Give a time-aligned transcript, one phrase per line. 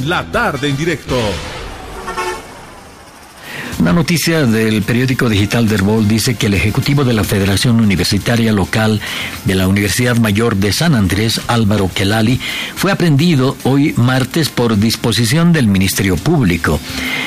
[0.00, 1.16] La tarde en directo.
[3.82, 8.52] Una noticia del periódico digital de Herbol dice que el ejecutivo de la Federación Universitaria
[8.52, 9.00] Local
[9.44, 12.38] de la Universidad Mayor de San Andrés, Álvaro Kelali,
[12.76, 16.78] fue aprendido hoy martes por disposición del Ministerio Público.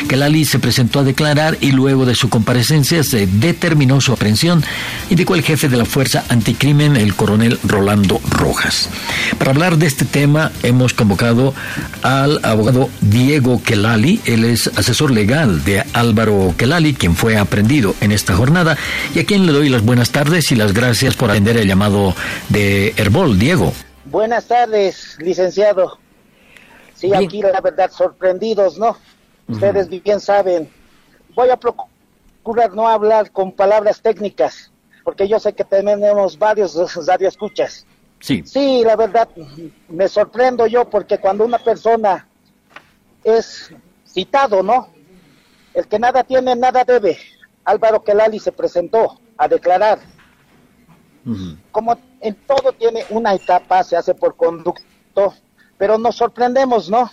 [0.07, 4.63] Kelali se presentó a declarar y luego de su comparecencia se determinó su aprehensión,
[5.09, 8.89] indicó el jefe de la Fuerza Anticrimen, el coronel Rolando Rojas.
[9.37, 11.53] Para hablar de este tema hemos convocado
[12.01, 18.11] al abogado Diego Kelali, él es asesor legal de Álvaro Kelali, quien fue aprendido en
[18.11, 18.77] esta jornada,
[19.13, 22.13] y a quien le doy las buenas tardes y las gracias por atender el llamado
[22.49, 23.39] de Herbol.
[23.39, 23.73] Diego.
[24.05, 25.99] Buenas tardes, licenciado.
[26.93, 28.97] Sí, aquí la verdad, sorprendidos, ¿no?
[29.47, 30.69] Ustedes bien saben.
[31.35, 34.71] Voy a procurar no hablar con palabras técnicas,
[35.03, 36.75] porque yo sé que tenemos varios
[37.07, 37.85] radioescuchas.
[38.19, 38.43] Sí.
[38.45, 39.27] Sí, la verdad,
[39.89, 42.27] me sorprendo yo porque cuando una persona
[43.23, 43.71] es
[44.07, 44.94] citado, ¿no?
[45.75, 47.17] El que nada tiene, nada debe.
[47.65, 49.99] Álvaro Kelali se presentó a declarar.
[51.71, 55.33] Como en todo tiene una etapa, se hace por conducto,
[55.77, 57.11] pero nos sorprendemos, ¿no?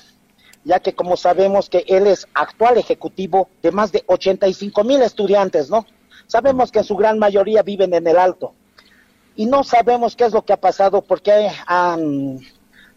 [0.65, 5.69] Ya que como sabemos que él es actual ejecutivo de más de 85 mil estudiantes,
[5.69, 5.85] ¿no?
[6.29, 8.53] Sabemos que en su gran mayoría viven en el alto.
[9.35, 12.39] Y no sabemos qué es lo que ha pasado, por qué han,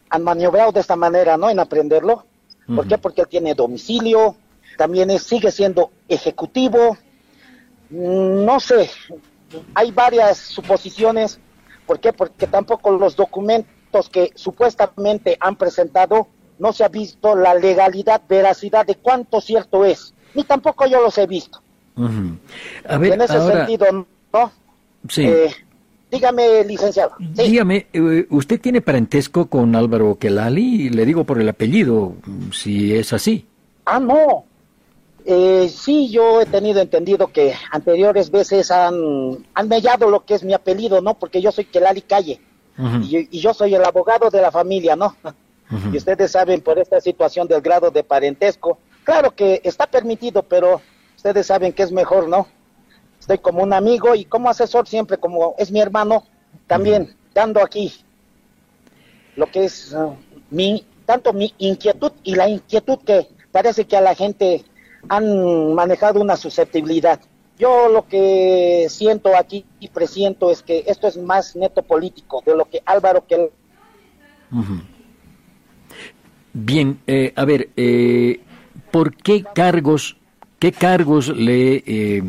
[0.09, 1.49] han maniobrado de esta manera, ¿no?
[1.49, 2.25] En aprenderlo.
[2.67, 2.97] ¿Por qué?
[2.97, 4.35] Porque él tiene domicilio,
[4.77, 6.97] también sigue siendo ejecutivo,
[7.89, 8.89] no sé,
[9.73, 11.39] hay varias suposiciones,
[11.85, 12.13] ¿por qué?
[12.13, 16.27] Porque tampoco los documentos que supuestamente han presentado
[16.59, 21.17] no se ha visto la legalidad, veracidad de cuánto cierto es, ni tampoco yo los
[21.17, 21.61] he visto.
[22.87, 24.51] A ver, en ese sentido, ¿no?
[25.07, 25.23] Sí.
[25.23, 25.53] Eh,
[26.11, 27.13] dígame, licenciado.
[27.19, 30.89] Dígame, eh, ¿usted tiene parentesco con Álvaro Kelali?
[30.89, 32.15] Le digo por el apellido,
[32.51, 33.47] si es así.
[33.85, 34.45] Ah, no,
[35.25, 40.43] eh, sí, yo he tenido entendido que anteriores veces han, han mellado lo que es
[40.43, 41.15] mi apellido, ¿no?
[41.15, 42.39] Porque yo soy Kelali Calle
[43.01, 45.15] y, yo soy el abogado de la familia, ¿no?
[45.91, 50.79] Y ustedes saben por esta situación del grado de parentesco, claro que está permitido, pero
[51.15, 52.47] ustedes saben que es mejor, ¿no?
[53.19, 56.23] Estoy como un amigo y como asesor siempre, como es mi hermano,
[56.67, 57.93] también dando aquí
[59.35, 60.15] lo que es uh,
[60.51, 64.63] mi, tanto mi inquietud y la inquietud que parece que a la gente
[65.09, 67.19] han manejado una susceptibilidad.
[67.57, 72.55] Yo lo que siento aquí y presiento es que esto es más neto político de
[72.55, 73.49] lo que Álvaro que...
[76.53, 78.41] Bien, eh, a ver, eh,
[78.91, 80.17] ¿por qué cargos,
[80.59, 82.23] qué cargos le eh,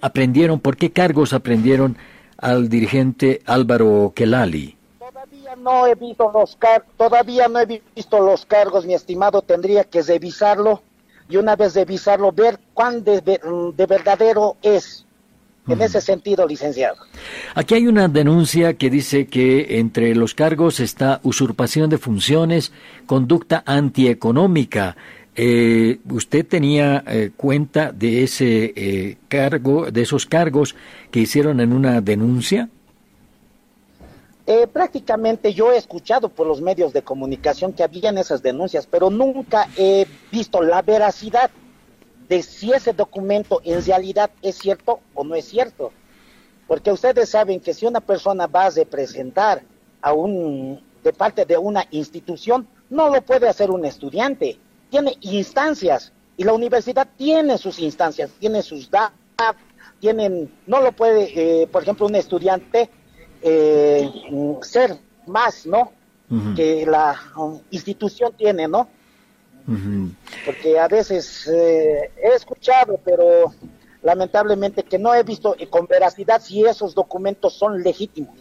[0.00, 1.96] aprendieron, por qué cargos aprendieron
[2.38, 4.76] al dirigente Álvaro Kelali?
[4.98, 9.84] Todavía no he visto los cargos, todavía no he visto los cargos, mi estimado, tendría
[9.84, 10.82] que revisarlo
[11.28, 13.20] y una vez revisarlo, ver cuán de,
[13.88, 15.04] verdadero es.
[15.68, 16.94] En ese sentido, licenciado.
[17.56, 22.70] Aquí hay una denuncia que dice que entre los cargos está usurpación de funciones,
[23.04, 24.96] conducta antieconómica.
[25.34, 30.76] Eh, ¿Usted tenía eh, cuenta de ese eh, cargo, de esos cargos
[31.10, 32.68] que hicieron en una denuncia?
[34.48, 39.10] Eh, prácticamente yo he escuchado por los medios de comunicación que habían esas denuncias, pero
[39.10, 41.50] nunca he visto la veracidad
[42.28, 45.92] de si ese documento en realidad es cierto o no es cierto.
[46.68, 49.62] Porque ustedes saben que si una persona va a representar
[50.00, 54.58] a un de parte de una institución, no lo puede hacer un estudiante.
[54.90, 59.16] Tiene instancias y la universidad tiene sus instancias, tiene sus datos,
[60.00, 62.90] tienen, no lo puede, eh, por ejemplo, un estudiante
[63.42, 64.10] eh,
[64.62, 65.92] ser más, ¿no?
[66.56, 68.88] Que la um, institución tiene, ¿no?
[70.44, 73.52] Porque a veces eh, he escuchado, pero
[74.02, 78.34] lamentablemente que no he visto con veracidad si esos documentos son legítimos.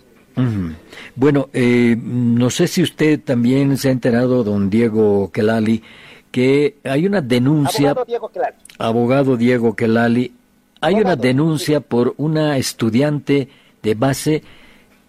[1.16, 5.82] Bueno, eh, no sé si usted también se ha enterado, don Diego Kelali,
[6.30, 7.92] que hay una denuncia.
[7.92, 8.56] Abogado Diego Kelali.
[8.78, 10.34] Abogado Diego Kelali,
[10.82, 13.48] hay una denuncia por una estudiante
[13.82, 14.44] de base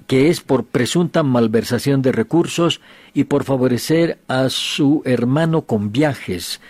[0.06, 2.80] que es por presunta malversación de recursos
[3.14, 6.60] y por favorecer a su hermano con viajes.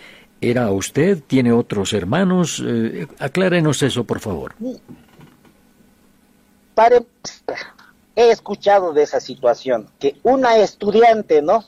[0.40, 1.22] ¿Era usted?
[1.26, 2.62] ¿Tiene otros hermanos?
[2.64, 4.54] Eh, aclárenos eso, por favor.
[8.14, 11.64] he escuchado de esa situación, que una estudiante, ¿no?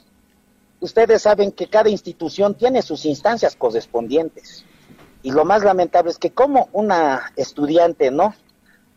[0.81, 4.65] Ustedes saben que cada institución tiene sus instancias correspondientes.
[5.23, 8.35] Y lo más lamentable es que como una estudiante, ¿no?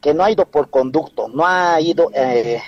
[0.02, 2.60] Que no ha ido por conducto, no ha ido eh,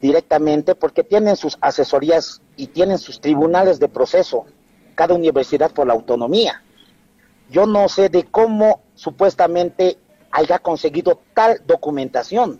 [0.00, 4.46] directamente porque tienen sus asesorías y tienen sus tribunales de proceso.
[4.94, 6.62] cada universidad por la autonomía.
[7.50, 9.98] Yo no sé de cómo supuestamente
[10.30, 12.58] haya conseguido tal documentación.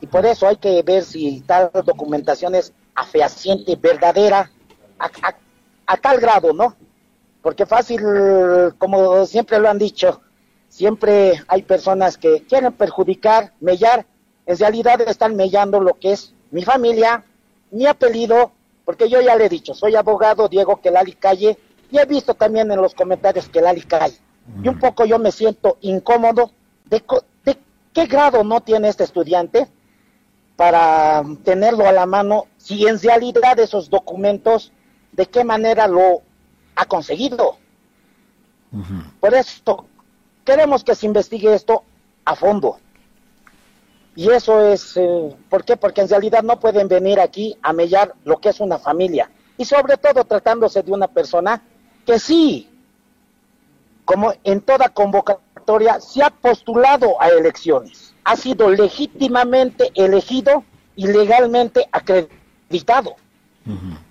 [0.00, 4.50] Y por eso hay que ver si tal documentación es afehaciente, verdadera,
[4.98, 6.74] a, tal grado, ¿no?
[7.40, 8.00] Porque fácil,
[8.78, 10.20] como siempre lo han dicho,
[10.78, 14.06] siempre hay personas que quieren perjudicar, mellar,
[14.46, 17.24] en realidad están mellando lo que es mi familia,
[17.72, 18.52] mi apellido,
[18.84, 21.58] porque yo ya le he dicho, soy abogado Diego Kelali Calle,
[21.90, 24.18] y he visto también en los comentarios que Lali Calle.
[24.62, 26.52] Y un poco yo me siento incómodo
[26.84, 27.02] de,
[27.44, 27.58] de
[27.92, 29.66] qué grado no tiene este estudiante
[30.54, 34.72] para tenerlo a la mano, si en realidad esos documentos,
[35.10, 36.22] de qué manera lo
[36.76, 37.56] ha conseguido.
[39.18, 39.86] Por esto,
[40.48, 41.84] queremos que se investigue esto
[42.24, 42.78] a fondo.
[44.16, 45.76] Y eso es, eh, ¿por qué?
[45.76, 49.30] Porque en realidad no pueden venir aquí a mellar lo que es una familia.
[49.58, 51.62] Y sobre todo tratándose de una persona
[52.06, 52.70] que sí,
[54.06, 58.14] como en toda convocatoria, se ha postulado a elecciones.
[58.24, 60.64] Ha sido legítimamente elegido
[60.96, 63.16] y legalmente acreditado.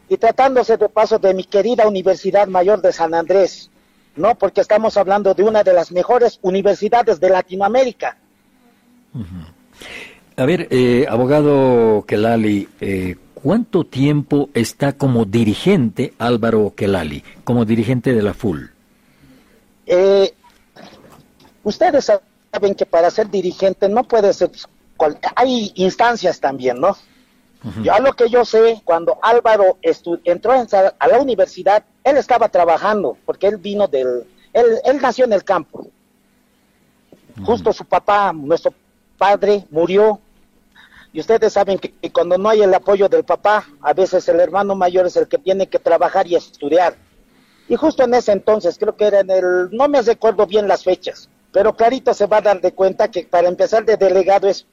[0.08, 3.72] Y tratándose de paso de mi querida Universidad Mayor de San Andrés,
[4.18, 4.36] ¿no?
[4.36, 8.18] Porque estamos hablando de una de las mejores universidades de Latinoamérica.
[10.36, 18.14] A ver, eh, abogado Kelali, eh, ¿cuánto tiempo está como dirigente Álvaro Kelali, como dirigente
[18.14, 18.72] de la FUL?
[19.86, 20.34] Eh,
[21.64, 22.12] ustedes
[22.52, 24.52] saben que para ser dirigente no puede ser,
[25.36, 26.96] hay instancias también, ¿no?
[27.82, 29.78] Yo a lo que yo sé, cuando Álvaro
[30.24, 35.44] entró a la universidad, él estaba trabajando, porque él vino del, él, nació en el
[35.44, 35.88] campo.
[37.44, 38.74] Justo su papá, nuestro
[39.18, 40.20] padre, murió
[41.14, 44.76] y ustedes saben que, cuando no hay el apoyo del papá, a veces el hermano
[44.76, 46.96] mayor es el que tiene que trabajar y estudiar.
[47.70, 50.84] Y justo en ese entonces, creo que era en el, no me recuerdo bien las
[50.84, 54.66] fechas, pero clarito se va a dar de cuenta que para empezar de delegado es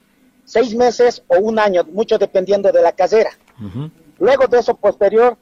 [0.45, 3.31] seis meses o un año, mucho dependiendo de la casera.
[4.19, 5.37] Luego de eso posterior,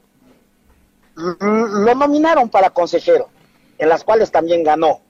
[1.14, 3.28] lo nominaron para consejero,
[3.78, 5.00] en las cuales también ganó.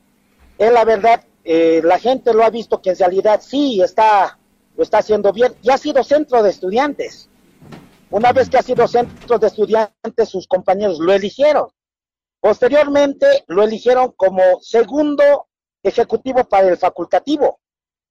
[0.59, 4.39] Él, la verdad, eh, la gente lo ha visto que en realidad sí está
[4.77, 7.29] lo está haciendo bien y ha sido centro de estudiantes.
[8.11, 11.69] Una vez que ha sido centro de estudiantes, sus compañeros lo eligieron.
[12.41, 15.47] Posteriormente lo eligieron como segundo
[15.83, 17.61] ejecutivo para el facultativo,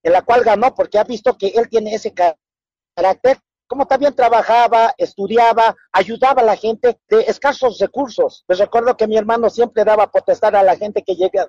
[0.03, 4.93] en la cual ganó porque ha visto que él tiene ese carácter, como también trabajaba,
[4.97, 8.43] estudiaba, ayudaba a la gente de escasos recursos.
[8.47, 11.47] Les recuerdo que mi hermano siempre daba potestad a la gente que llega,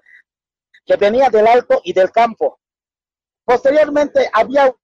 [0.87, 2.59] que venía del alto y del campo.
[3.45, 4.75] Posteriormente había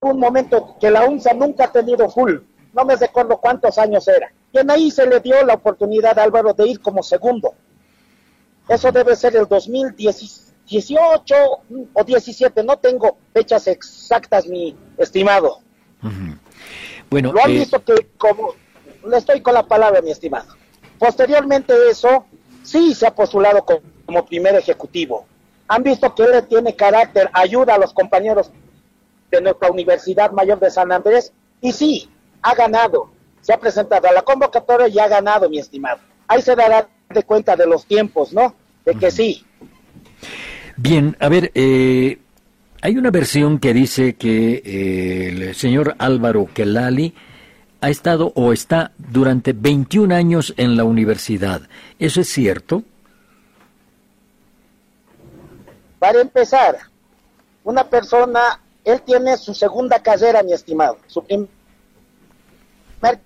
[0.00, 2.38] un momento que la UNSA nunca ha tenido full,
[2.72, 4.32] no me recuerdo cuántos años era.
[4.52, 7.54] Y en ahí se le dio la oportunidad a Álvaro de ir como segundo.
[8.68, 9.46] Eso debe ser el
[10.68, 11.34] 2018
[11.94, 15.60] o 17, no tengo fechas exactas, mi estimado.
[17.08, 18.54] Bueno, lo han eh, visto que como
[19.06, 20.54] le estoy con la palabra, mi estimado.
[20.98, 22.26] Posteriormente eso,
[22.62, 25.26] sí se ha postulado como, como primer ejecutivo.
[25.68, 28.50] Han visto que él tiene carácter, ayuda a los compañeros
[29.30, 32.10] de nuestra Universidad Mayor de San Andrés y sí,
[32.42, 33.10] ha ganado.
[33.40, 36.00] Se ha presentado a la convocatoria y ha ganado, mi estimado.
[36.26, 38.54] Ahí se dará de cuenta de los tiempos, ¿no?
[38.84, 39.46] De que sí.
[40.80, 42.20] Bien, a ver, eh,
[42.82, 47.16] hay una versión que dice que eh, el señor Álvaro Kelali
[47.80, 51.62] ha estado o está durante 21 años en la universidad.
[51.98, 52.84] ¿Eso es cierto?
[55.98, 56.78] Para empezar,
[57.64, 60.98] una persona él tiene su segunda carrera, mi estimado.
[61.08, 61.24] Su,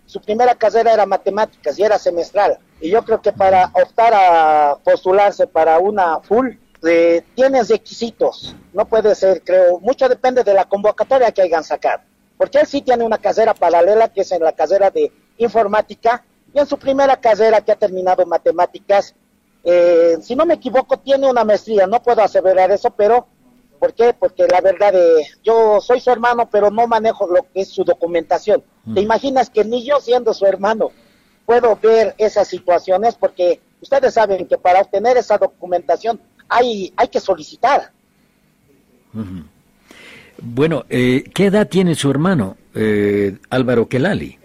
[0.06, 2.56] su primera carrera era matemáticas y era semestral.
[2.80, 6.52] Y yo creo que para optar a postularse para una full,
[6.84, 8.54] eh, tiene requisitos.
[8.72, 12.02] No puede ser, creo, mucho depende de la convocatoria que hayan sacado.
[12.36, 16.58] Porque él sí tiene una carrera paralela, que es en la carrera de informática, y
[16.58, 19.14] en su primera carrera que ha terminado matemáticas,
[19.64, 21.86] eh, si no me equivoco, tiene una maestría.
[21.86, 23.26] No puedo aseverar eso, pero
[23.82, 24.14] ¿Por qué?
[24.16, 27.82] Porque la verdad, eh, yo soy su hermano, pero no manejo lo que es su
[27.82, 28.62] documentación.
[28.84, 29.02] ¿Te mm.
[29.02, 30.92] imaginas que ni yo siendo su hermano
[31.46, 33.16] puedo ver esas situaciones?
[33.16, 36.20] Porque ustedes saben que para obtener esa documentación
[36.52, 37.90] hay, hay que solicitar.
[40.40, 44.38] Bueno, eh, ¿qué edad tiene su hermano, eh, Álvaro Kelali?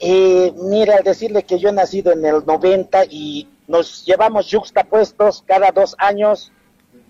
[0.00, 5.70] Eh, mira, decirle que yo he nacido en el 90 y nos llevamos juxtapuestos cada
[5.70, 6.52] dos años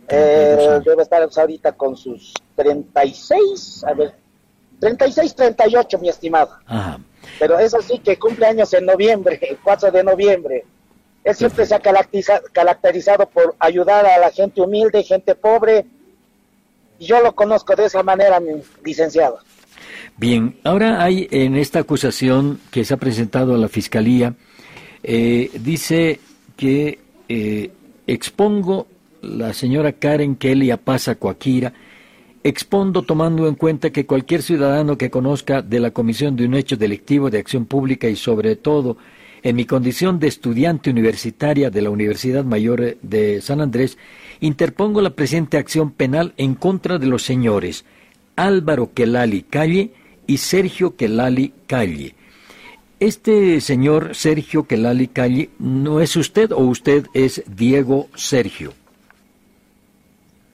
[0.08, 4.14] eh, debe estar ahorita con sus 36, a ver,
[4.80, 6.50] 36, 38, mi estimado.
[6.66, 7.00] Ajá.
[7.38, 10.64] Pero eso sí que cumple años en noviembre, el 4 de noviembre.
[11.24, 15.86] Él siempre se ha caracterizado por ayudar a la gente humilde, gente pobre.
[16.98, 19.38] Y yo lo conozco de esa manera, mi licenciado.
[20.16, 24.34] Bien, ahora hay en esta acusación que se ha presentado a la Fiscalía,
[25.02, 26.20] eh, dice
[26.56, 27.70] que eh,
[28.06, 28.86] expongo
[29.22, 31.72] la señora Karen Kelly Apaza Coaquira,
[32.42, 36.76] expondo tomando en cuenta que cualquier ciudadano que conozca de la comisión de un hecho
[36.76, 38.98] delictivo de acción pública y sobre todo
[39.44, 43.98] en mi condición de estudiante universitaria de la Universidad Mayor de San Andrés,
[44.40, 47.84] interpongo la presente acción penal en contra de los señores
[48.36, 49.92] Álvaro Quelali Calle
[50.26, 52.14] y Sergio Quelali Calle.
[52.98, 58.72] Este señor Sergio Quelali Calle, ¿no es usted o usted es Diego Sergio?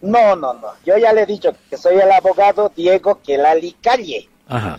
[0.03, 0.69] No, no, no.
[0.85, 4.29] Yo ya le he dicho que soy el abogado Diego Quelali Calle.
[4.49, 4.79] Ajá.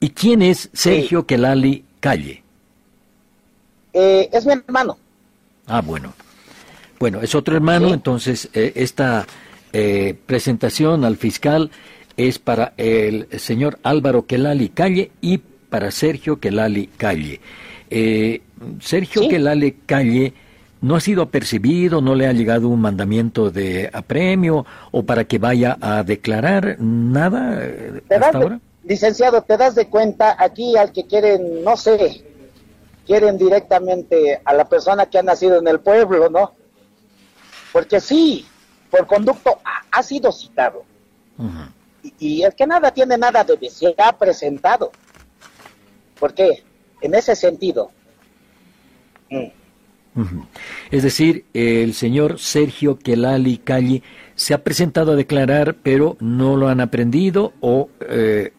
[0.00, 2.42] ¿Y quién es Sergio Quelali Calle?
[4.00, 4.96] Eh, es mi hermano.
[5.66, 6.12] Ah, bueno.
[7.00, 9.26] Bueno, es otro hermano, entonces eh, esta
[9.72, 11.72] eh, presentación al fiscal
[12.16, 17.40] es para el señor Álvaro Quelali Calle y para Sergio Quelali Calle.
[18.80, 20.32] Sergio Quelali Calle
[20.80, 25.38] no ha sido apercibido, no le ha llegado un mandamiento de apremio o para que
[25.38, 27.62] vaya a declarar nada
[28.10, 28.60] hasta ahora.
[28.84, 32.27] licenciado, te das de cuenta aquí al que quieren, no sé,
[33.08, 36.52] quieren directamente a la persona que ha nacido en el pueblo, ¿no?
[37.72, 38.46] Porque sí,
[38.90, 39.58] por conducto
[39.90, 40.84] ha, sido citado.
[42.18, 44.92] y, el que nada tiene nada de se ha presentado.
[46.20, 46.62] ¿Por qué?
[47.00, 47.90] En ese sentido.
[49.30, 49.46] Mm.
[50.90, 54.02] Es decir, el señor Sergio Kelali Calle
[54.34, 58.52] se ha presentado a declarar, pero no lo han aprendido o eh,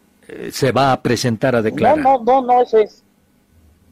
[0.50, 1.98] se va a presentar a declarar.
[1.98, 3.04] No, no, no, no, eso es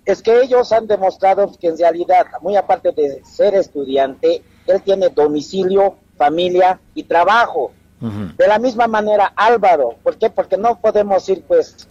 [0.09, 5.11] es que ellos han demostrado que en realidad, muy aparte de ser estudiante, él tiene
[5.11, 7.73] domicilio, familia y trabajo.
[8.01, 10.31] De la misma manera, Álvaro, ¿por qué?
[10.31, 11.89] Porque no podemos ir, pues,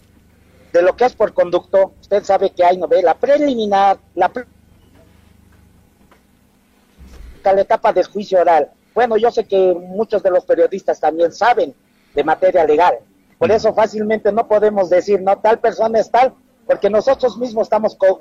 [0.72, 4.32] de lo que es por conducto, usted sabe que hay novela preliminar, la,
[7.44, 8.68] la etapa de juicio oral.
[8.94, 11.72] Bueno, yo sé que muchos de los periodistas también saben
[12.14, 12.98] de materia legal.
[13.38, 16.34] Por eso fácilmente no podemos decir, no, tal persona es tal,
[16.68, 18.18] porque nosotros mismos estamos con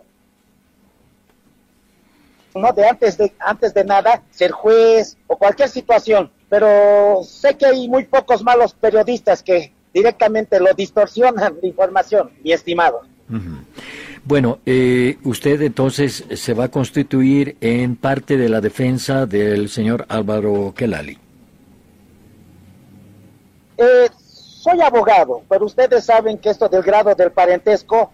[2.55, 7.67] no de antes de antes de nada ser juez o cualquier situación, pero sé que
[7.67, 13.01] hay muy pocos malos periodistas que directamente lo distorsionan de información, mi estimado.
[14.23, 20.05] Bueno, eh, usted entonces se va a constituir en parte de la defensa del señor
[20.07, 21.19] Álvaro Kelali.
[23.77, 28.11] Eh, soy abogado, pero ustedes saben que esto del grado del parentesco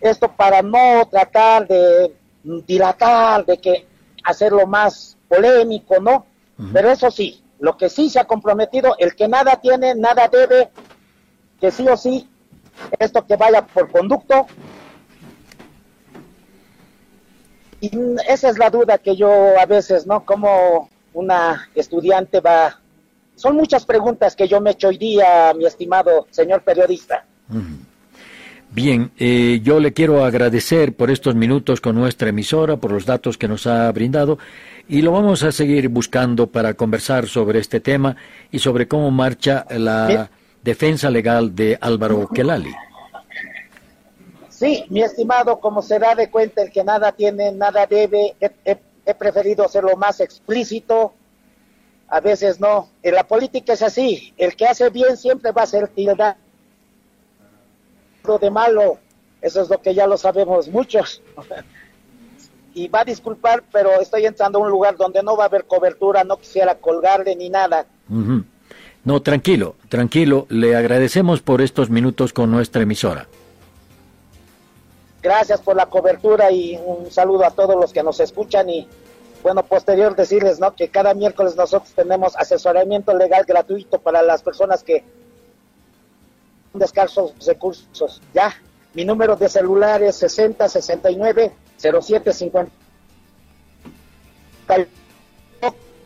[0.00, 3.86] esto para no tratar de dilatar, de que
[4.24, 6.26] hacerlo más polémico, ¿no?
[6.72, 10.70] Pero eso sí, lo que sí se ha comprometido, el que nada tiene, nada debe,
[11.60, 12.28] que sí o sí,
[12.98, 14.46] esto que vaya por conducto.
[17.80, 17.90] Y
[18.28, 20.24] esa es la duda que yo a veces, ¿no?
[20.24, 22.80] Como una estudiante va...
[23.34, 27.26] Son muchas preguntas que yo me he hecho hoy día, mi estimado señor periodista.
[28.76, 33.38] Bien, eh, yo le quiero agradecer por estos minutos con nuestra emisora, por los datos
[33.38, 34.38] que nos ha brindado
[34.86, 38.16] y lo vamos a seguir buscando para conversar sobre este tema
[38.52, 40.28] y sobre cómo marcha la
[40.62, 42.74] defensa legal de Álvaro Kelali.
[44.50, 48.76] Sí, mi estimado, como se da de cuenta, el que nada tiene, nada debe, he,
[49.06, 51.14] he preferido hacerlo más explícito,
[52.08, 52.90] a veces no.
[53.02, 56.36] En la política es así, el que hace bien siempre va a ser tildado
[58.38, 58.98] de malo.
[59.40, 61.22] Eso es lo que ya lo sabemos muchos.
[62.76, 65.64] y va a disculpar, pero estoy entrando a un lugar donde no va a haber
[65.64, 67.86] cobertura, no quisiera colgarle ni nada.
[69.02, 70.46] No, tranquilo, tranquilo.
[70.50, 73.28] Le agradecemos por estos minutos con nuestra emisora.
[75.22, 78.86] Gracias por la cobertura y un saludo a todos los que nos escuchan y
[79.42, 80.74] bueno, posterior decirles, ¿no?
[80.74, 85.02] Que cada miércoles nosotros tenemos asesoramiento legal gratuito para las personas que
[86.72, 88.20] descarsos recursos.
[88.34, 88.54] Ya,
[88.94, 92.72] mi número de celular es 60 69 07 50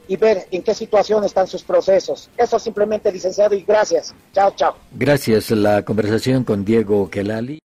[0.08, 2.30] y ver en qué situación están sus procesos.
[2.36, 4.12] Eso simplemente, licenciado, y gracias.
[4.32, 4.76] Chao, chao.
[4.90, 5.52] Gracias.
[5.52, 7.60] La conversación con Diego Kelali,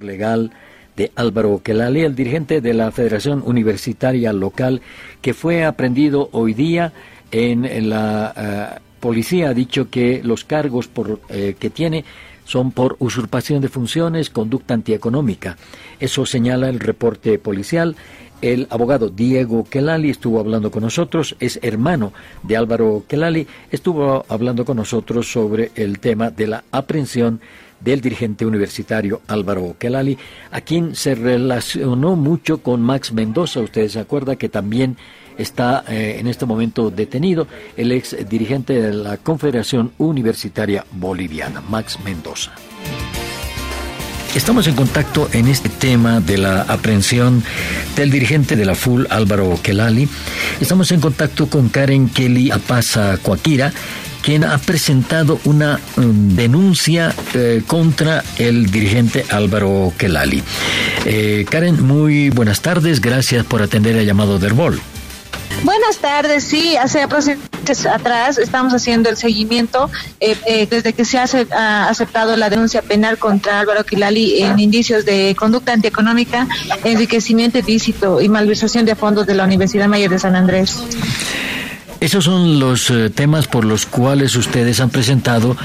[0.00, 0.50] legal
[0.96, 4.80] de Álvaro Kelali, el dirigente de la Federación Universitaria Local,
[5.20, 6.94] que fue aprendido hoy día
[7.32, 9.50] en la eh, policía.
[9.50, 12.06] Ha dicho que los cargos por, eh, que tiene
[12.50, 15.56] son por usurpación de funciones, conducta antieconómica.
[16.00, 17.94] Eso señala el reporte policial.
[18.42, 24.64] El abogado Diego Kelali estuvo hablando con nosotros, es hermano de Álvaro Kelali, estuvo hablando
[24.64, 27.40] con nosotros sobre el tema de la aprehensión
[27.78, 30.18] del dirigente universitario Álvaro Kelali,
[30.50, 33.60] a quien se relacionó mucho con Max Mendoza.
[33.60, 34.96] Ustedes se acuerdan que también
[35.38, 37.46] está eh, en este momento detenido
[37.76, 42.52] el ex dirigente de la Confederación Universitaria Boliviana, Max Mendoza.
[44.34, 47.42] Estamos en contacto en este tema de la aprehensión
[47.96, 50.08] del dirigente de la FUL, Álvaro Kelali.
[50.60, 53.72] Estamos en contacto con Karen Kelly Apaza Coaquira,
[54.22, 60.44] quien ha presentado una um, denuncia eh, contra el dirigente Álvaro Kelali.
[61.06, 64.80] Eh, Karen, muy buenas tardes, gracias por atender el llamado del Herbol.
[65.64, 67.50] Buenas tardes, sí, hace aproximadamente
[67.92, 73.18] atrás estamos haciendo el seguimiento eh, eh, desde que se ha aceptado la denuncia penal
[73.18, 76.48] contra Álvaro Quilali en indicios de conducta antieconómica,
[76.84, 80.76] enriquecimiento ilícito y malversación de fondos de la Universidad Mayor de San Andrés.
[82.00, 85.56] Esos son los eh, temas por los cuales ustedes han presentado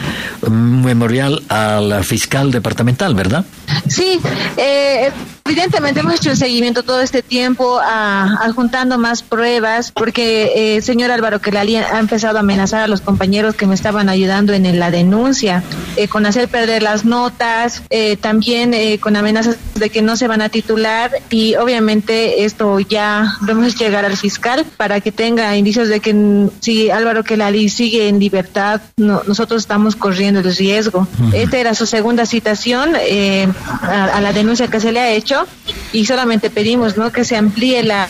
[0.42, 3.46] un memorial a la fiscal departamental, ¿verdad?
[3.88, 4.20] Sí,
[4.58, 5.12] eh,
[5.48, 11.12] Evidentemente hemos hecho el seguimiento todo este tiempo, adjuntando más pruebas, porque el eh, señor
[11.12, 14.90] Álvaro Kelali ha empezado a amenazar a los compañeros que me estaban ayudando en, la
[14.90, 15.62] denuncia,
[15.98, 20.42] eh, con hacer perder las notas, eh, también con amenazas de que no se van
[20.42, 25.90] a titular y obviamente esto ya vamos a llegar al fiscal para que tenga indicios
[25.90, 26.12] de que
[26.60, 31.08] si Álvaro Kelali sigue en libertad, nosotros estamos corriendo el riesgo.
[31.34, 35.46] Esta era su segunda citación a la denuncia que se le ha hecho
[35.92, 37.12] y solamente pedimos ¿no?
[37.12, 38.08] que se amplíe la,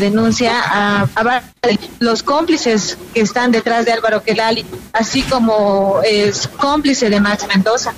[0.00, 1.06] denuncia a,
[2.00, 7.92] los cómplices que están detrás de Álvaro Kelali, así como es cómplice de Max Mendoza.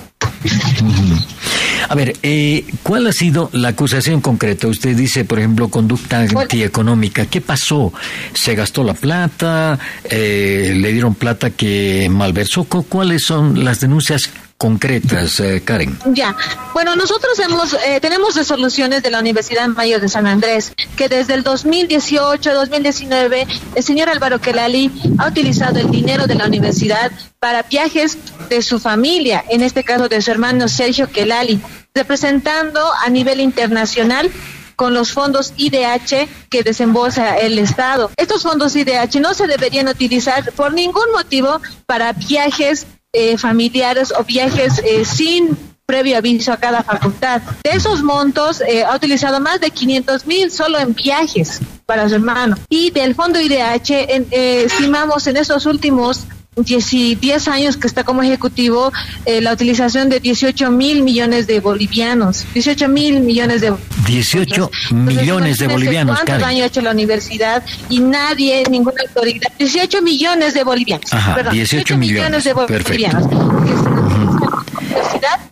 [1.87, 4.67] A ver, eh, ¿cuál ha sido la acusación concreta?
[4.67, 7.25] Usted dice, por ejemplo, conducta antieconómica.
[7.25, 7.93] ¿Qué pasó?
[8.33, 9.79] ¿Se gastó la plata?
[10.03, 12.65] Eh, ¿Le dieron plata que malversó?
[12.65, 15.97] ¿Cuáles son las denuncias concretas, eh, Karen?
[16.13, 16.35] Ya,
[16.73, 21.33] bueno, nosotros hemos, eh, tenemos resoluciones de la Universidad Mayor de San Andrés que desde
[21.33, 28.17] el 2018-2019 el señor Álvaro Kelali ha utilizado el dinero de la universidad para viajes
[28.49, 31.61] de su familia, en este caso de su hermano Sergio Kelali,
[31.95, 34.29] representando a nivel internacional
[34.75, 38.11] con los fondos IDH que desembolsa el Estado.
[38.17, 44.23] Estos fondos IDH no se deberían utilizar por ningún motivo para viajes eh, familiares o
[44.23, 47.41] viajes eh, sin previo aviso a cada facultad.
[47.63, 52.13] De esos montos eh, ha utilizado más de 500 mil solo en viajes para su
[52.13, 52.55] hermano.
[52.69, 56.27] Y del fondo IDH estimamos en estos últimos
[56.63, 58.91] 10, años que está como ejecutivo
[59.25, 62.45] la utilización de 18 mil millones de bolivianos.
[62.53, 63.73] 18 mil millones de
[64.05, 66.19] 18 millones de bolivianos.
[66.19, 67.63] ¿Cuánto daño ha hecho la universidad?
[67.89, 69.51] Y nadie, ninguna autoridad.
[69.57, 71.13] 18 millones de bolivianos.
[71.13, 72.43] Ajá, 18, millones.
[72.43, 73.25] de bolivianos.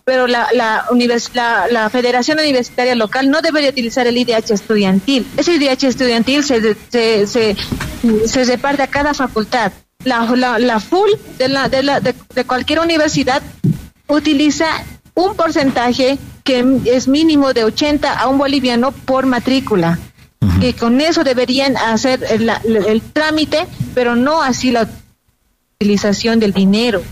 [0.04, 0.86] pero la, la,
[1.70, 5.26] la, Federación Universitaria Local no debería utilizar el IDH estudiantil.
[5.36, 7.56] Ese IDH estudiantil se, se, se,
[8.26, 9.72] se reparte a cada facultad.
[10.04, 13.42] La, la, la full de, la, de, la, de, de cualquier universidad
[14.06, 14.66] utiliza
[15.14, 19.98] un porcentaje que es mínimo de 80 a un boliviano por matrícula.
[20.60, 24.88] Que con eso deberían hacer el, el, trámite, pero no así la
[25.74, 27.02] utilización del dinero.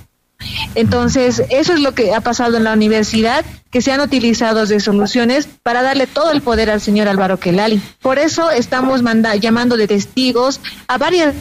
[0.74, 5.48] Entonces, eso es lo que ha pasado en la universidad, que se han utilizado resoluciones
[5.62, 7.80] para darle todo el poder al señor Álvaro Kelali.
[8.00, 9.02] Por eso estamos
[9.40, 11.34] llamando de testigos a varios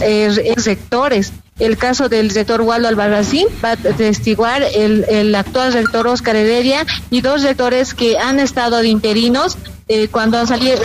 [0.00, 6.06] eh, sectores el caso del rector Waldo Albarracín, va a testiguar el, el actual rector
[6.06, 10.80] Oscar Heredia y dos rectores que han estado de interinos eh, cuando han salido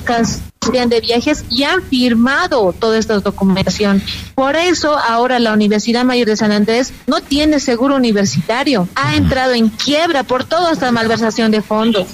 [0.89, 4.03] de viajes y han firmado toda esta documentación.
[4.35, 8.87] Por eso ahora la Universidad Mayor de San Andrés no tiene seguro universitario.
[8.95, 12.07] Ha entrado en quiebra por toda esta malversación de fondos.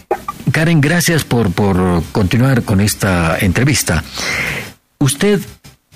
[0.52, 4.04] Karen, gracias por, por continuar con esta entrevista.
[5.00, 5.42] Usted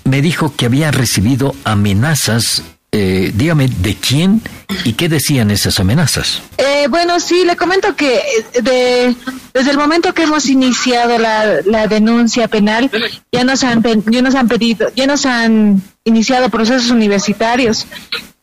[0.08, 2.62] me dijo que había recibido amenazas.
[2.90, 4.40] Eh, dígame, ¿de quién
[4.84, 6.40] y qué decían esas amenazas?
[6.56, 9.14] Eh, bueno, sí, le comento que eh, de,
[9.52, 12.90] desde el momento que hemos iniciado la, la denuncia penal,
[13.30, 17.86] ya nos han, ya nos han pedido, ya nos han iniciado procesos universitarios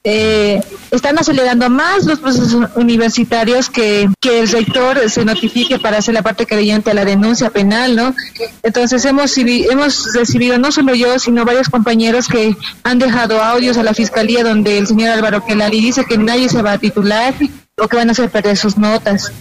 [0.06, 6.14] eh, están acelerando más los procesos universitarios que, que el rector se notifique para hacer
[6.14, 8.16] la parte creyente a la denuncia penal, ¿no?
[8.64, 13.84] Entonces hemos, hemos recibido no solo yo, sino varios compañeros que han dejado audios a
[13.84, 17.34] la fiscalía donde el señor Álvaro Kelali dice que nadie se va a titular,
[17.78, 19.32] o que van a hacer perder sus notas.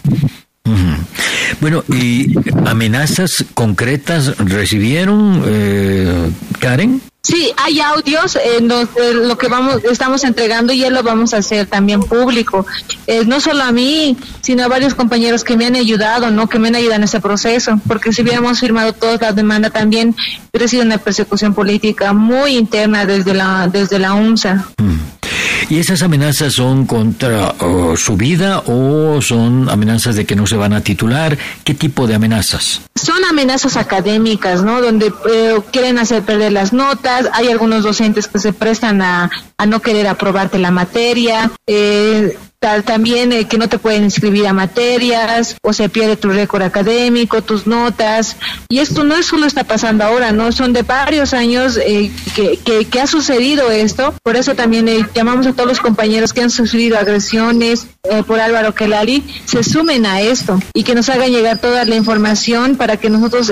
[1.61, 2.35] Bueno, ¿y
[2.67, 7.01] amenazas concretas recibieron, eh, Karen?
[7.25, 11.39] Sí, hay audios en donde lo que vamos estamos entregando y ya lo vamos a
[11.39, 12.67] hacer también público.
[13.07, 16.59] Eh, no solo a mí, sino a varios compañeros que me han ayudado, no que
[16.59, 20.15] me han ayudado en este proceso, porque si hubiéramos firmado toda la demanda también
[20.53, 24.67] hubiera sido una persecución política muy interna desde la desde la UNSA.
[24.77, 25.24] Mm.
[25.69, 27.55] ¿Y esas amenazas son contra
[27.97, 31.39] su vida o son amenazas de que no se van a titular?
[31.65, 32.83] ¿Qué tipo de amenazas?
[32.95, 34.81] Son amenazas académicas, ¿no?
[34.81, 37.29] Donde eh, quieren hacer perder las notas.
[37.33, 41.51] Hay algunos docentes que se prestan a, a no querer aprobarte la materia.
[41.67, 42.37] Eh,
[42.83, 47.43] también eh, que no te pueden inscribir a materias o se pierde tu récord académico,
[47.43, 48.37] tus notas.
[48.69, 50.51] Y esto no es solo está pasando ahora, ¿no?
[50.51, 54.15] Son de varios años eh, que, que, ha sucedido esto.
[54.23, 57.87] Por eso también eh, llamamos a todos los compañeros que han sufrido agresiones
[58.27, 62.77] por Álvaro Kelali, se sumen a esto y que nos hagan llegar toda la información
[62.77, 63.51] para que nosotros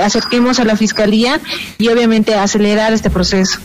[0.00, 1.40] acerquemos a la Fiscalía
[1.78, 3.58] y obviamente acelerar este proceso.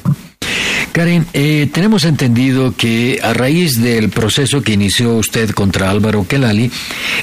[0.91, 6.71] Karen, eh, tenemos entendido que a raíz del proceso que inició usted contra Álvaro Kelali,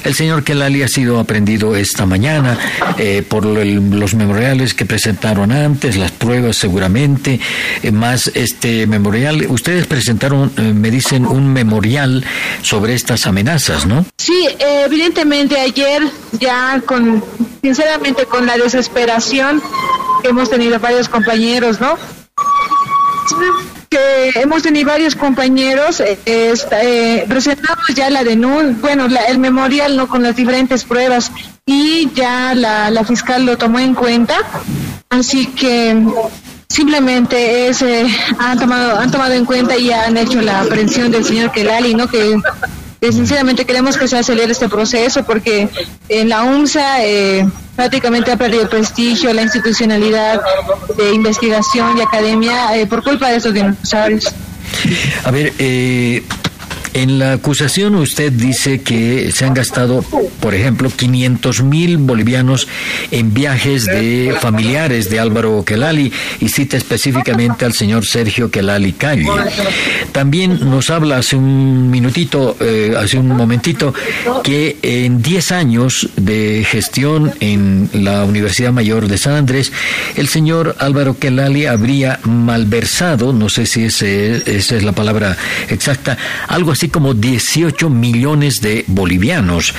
[0.03, 2.57] el señor Kelali ha sido aprendido esta mañana
[2.97, 7.39] eh, por los memoriales que presentaron antes, las pruebas seguramente,
[7.83, 9.45] eh, más este memorial.
[9.49, 12.23] Ustedes presentaron, me dicen, un memorial
[12.61, 14.05] sobre estas amenazas, ¿no?
[14.17, 16.03] Sí, evidentemente ayer
[16.39, 17.23] ya con,
[17.61, 19.61] sinceramente, con la desesperación
[20.21, 21.97] que hemos tenido varios compañeros, ¿no?
[23.89, 27.25] Que hemos tenido varios compañeros, eh, eh,
[27.95, 31.31] ya la denuncia, bueno, el memorial no con las diferentes pruebas
[31.65, 34.35] y ya la, fiscal lo tomó en cuenta,
[35.09, 35.95] así que
[36.67, 38.05] simplemente es, eh,
[38.37, 42.07] han tomado han tomado en cuenta y han hecho la aprehensión del señor Kelali, ¿no?
[42.07, 42.39] Que
[43.11, 45.69] sinceramente queremos que se acelere este proceso porque
[46.09, 50.41] en la UNSA eh, prácticamente ha perdido prestigio, la institucionalidad
[50.97, 54.33] de investigación y academia eh, por culpa de estos dinosaurios.
[55.23, 56.23] A ver, eh,
[56.95, 60.01] en la acusación usted dice que se han gastado,
[60.39, 62.69] por ejemplo, 500 mil bolivianos
[63.11, 69.27] en viajes de familiares de Álvaro Kelali y cita específicamente al señor Sergio Kelali Calle.
[70.13, 73.93] También nos habla hace un minutito, eh, hace un momentito,
[74.41, 79.73] que en 10 años de gestión en la Universidad Mayor de San Andrés,
[80.15, 85.35] el señor Álvaro Kelali habría malversado, no sé si ese, esa es la palabra
[85.67, 89.73] exacta, algo así como 18 millones de bolivianos.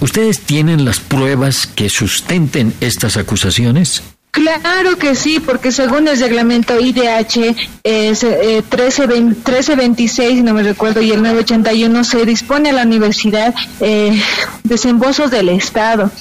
[0.00, 4.02] ¿Ustedes tienen las pruebas que sustenten estas acusaciones?
[4.30, 11.20] Claro que sí, porque según el reglamento IDH eh, 1326, no me recuerdo, y el
[11.20, 14.22] 981 se dispone a la universidad eh,
[14.62, 16.12] desembolsos del Estado.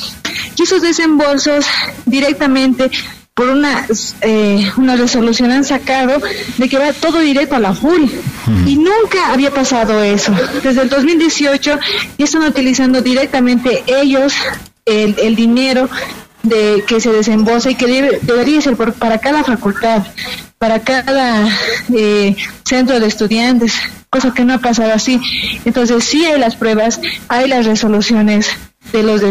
[0.58, 1.68] Y esos desembolsos
[2.06, 2.90] directamente
[3.40, 3.88] por una,
[4.20, 6.22] eh, una resolución han sacado
[6.58, 8.12] de que va todo directo a la FUL.
[8.66, 10.36] Y nunca había pasado eso.
[10.62, 11.80] Desde el 2018
[12.18, 14.34] ya están utilizando directamente ellos
[14.84, 15.90] el, el dinero
[16.44, 20.04] de que se desembolsa y que debería ser por, para cada facultad,
[20.58, 21.48] para cada
[21.96, 23.74] eh, centro de estudiantes,
[24.10, 25.22] cosa que no ha pasado así.
[25.64, 27.00] Entonces sí hay las pruebas,
[27.30, 28.50] hay las resoluciones,
[28.92, 29.22] de los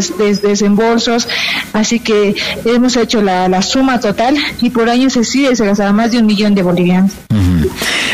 [0.43, 1.29] desembolsos,
[1.73, 5.93] así que hemos hecho la, la, suma total y por año se sigue, se gastaba
[5.93, 7.13] más de un millón de bolivianos.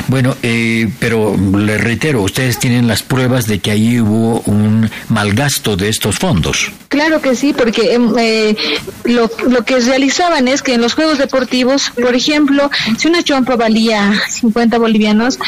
[0.09, 5.77] Bueno, eh, pero le reitero, ustedes tienen las pruebas de que ahí hubo un malgasto
[5.77, 6.71] de estos fondos.
[6.89, 8.57] Claro que sí, porque em, eh,
[9.05, 13.57] lo, lo que realizaban es que en los juegos deportivos, por ejemplo, si una chompa
[13.57, 15.39] valía 50 bolivianos,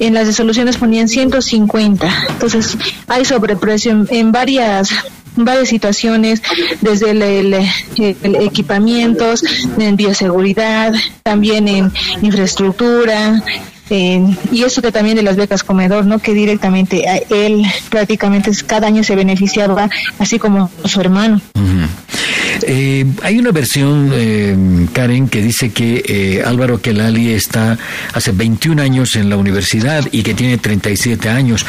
[0.00, 2.26] en las resoluciones ponían 150.
[2.30, 4.90] Entonces, hay sobreprecio en varias
[5.44, 6.42] varias situaciones,
[6.80, 7.54] desde el,
[8.22, 9.42] equipamientos,
[9.78, 13.42] en bioseguridad, también en infraestructura,
[13.90, 16.18] y eso que también de las becas comedor, ¿no?
[16.18, 21.40] Que directamente él prácticamente cada año se beneficiaba, así como su hermano.
[22.62, 27.78] Eh, hay una versión, eh, Karen, que dice que eh, Álvaro Kelali está
[28.12, 31.64] hace 21 años en la universidad y que tiene 37 años.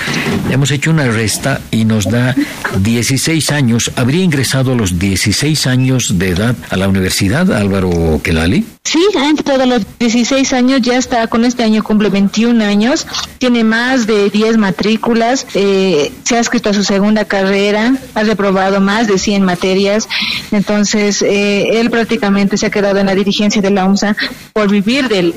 [0.50, 2.36] Hemos hecho una resta y nos da
[2.80, 3.92] 16 años.
[3.96, 8.66] ¿Habría ingresado a los 16 años de edad a la universidad, Álvaro Kelali?
[8.84, 13.08] Sí, ha entrado a los 16 años, ya está, con este año cumple 21 años,
[13.38, 19.08] tiene más de 10 matrículas, se ha escrito a su segunda carrera, ha reprobado más
[19.08, 20.08] de 100 materias
[20.52, 24.16] Entonces, eh, él prácticamente se ha quedado en la dirigencia de la UMSA
[24.54, 25.34] por vivir del,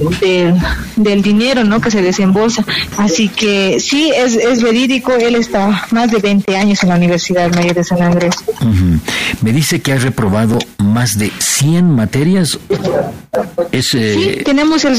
[0.97, 1.81] del, dinero ¿no?
[1.81, 2.65] que se desembolsa.
[2.97, 7.53] Así que sí, es, es verídico, él está más de 20 años en la Universidad
[7.55, 8.35] Mayor de San Andrés.
[9.43, 12.59] Me dice que ha reprobado más de 100 materias.
[13.73, 14.97] Es, eh, Sí, tenemos el,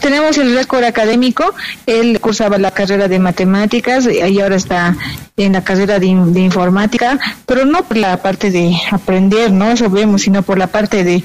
[0.00, 1.54] tenemos el récord académico.
[1.86, 4.96] Él cursaba la carrera de matemáticas y ahora está
[5.36, 9.70] en la carrera de, informática, pero no por la parte de aprender, ¿no?
[9.70, 11.22] Eso vemos, sino por la parte de,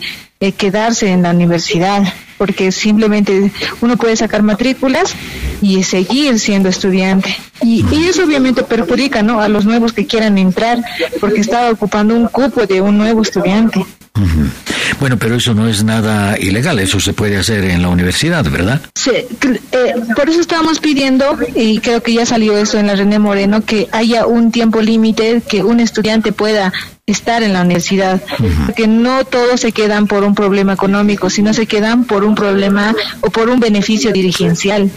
[0.58, 2.02] quedarse en la universidad,
[2.42, 3.52] porque simplemente
[3.82, 5.14] uno puede sacar matrículas
[5.62, 7.38] y seguir siendo estudiante.
[7.62, 9.42] Y, y, eso obviamente perjudica ¿no?
[9.42, 10.80] a los nuevos que quieran entrar,
[11.20, 13.86] porque estaba ocupando un cupo de un nuevo estudiante.
[15.00, 18.82] Bueno, pero eso no es nada ilegal, eso se puede hacer en la universidad, ¿verdad?
[18.96, 23.20] Sí, eh, por eso estábamos pidiendo, y creo que ya salió eso en la René
[23.20, 26.74] Moreno, que haya un tiempo límite que un estudiante pueda
[27.12, 28.22] estar en la universidad,
[28.66, 32.96] porque no todos se quedan por un problema económico, sino se quedan por un problema
[33.22, 34.92] o por un beneficio dirigencial.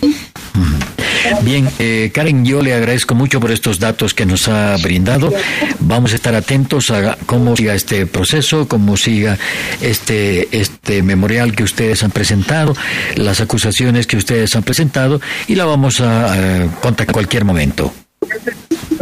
[1.42, 5.32] Bien, eh, Karen, yo le agradezco mucho por estos datos que nos ha brindado.
[5.80, 9.38] Vamos a estar atentos a cómo siga este proceso, cómo siga
[9.80, 12.76] este, este memorial que ustedes han presentado,
[13.16, 16.34] las acusaciones que ustedes han presentado y la vamos a,
[16.80, 17.92] contactar en cualquier momento.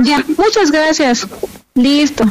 [0.02, 1.26] Ya, muchas gracias.
[1.74, 2.24] Listo.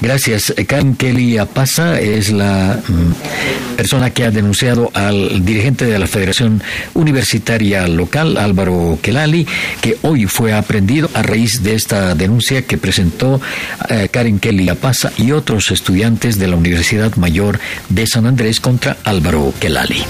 [0.00, 0.54] Gracias.
[0.66, 6.62] Karen Kelly Apasa es la mm, persona que ha denunciado al dirigente de la Federación
[6.94, 9.46] Universitaria Local, Álvaro Kelali,
[9.82, 13.40] que hoy fue aprendido a raíz de esta denuncia que presentó
[13.90, 18.96] eh, Karen Kelly Apasa y otros estudiantes de la Universidad Mayor de San Andrés contra
[19.04, 20.04] Álvaro Kelali.